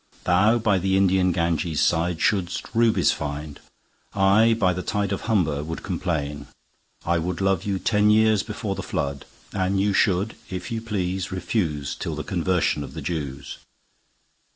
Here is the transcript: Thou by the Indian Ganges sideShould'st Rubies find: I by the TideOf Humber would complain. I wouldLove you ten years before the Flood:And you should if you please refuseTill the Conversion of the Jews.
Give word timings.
Thou 0.23 0.57
by 0.57 0.79
the 0.79 0.97
Indian 0.97 1.31
Ganges 1.31 1.79
sideShould'st 1.79 2.73
Rubies 2.73 3.11
find: 3.11 3.59
I 4.15 4.55
by 4.55 4.73
the 4.73 4.81
TideOf 4.81 5.19
Humber 5.29 5.63
would 5.63 5.83
complain. 5.83 6.47
I 7.05 7.19
wouldLove 7.19 7.67
you 7.67 7.77
ten 7.77 8.09
years 8.09 8.41
before 8.41 8.73
the 8.73 8.81
Flood:And 8.81 9.79
you 9.79 9.93
should 9.93 10.35
if 10.49 10.71
you 10.71 10.81
please 10.81 11.27
refuseTill 11.27 12.15
the 12.15 12.23
Conversion 12.23 12.83
of 12.83 12.95
the 12.95 13.01
Jews. 13.03 13.59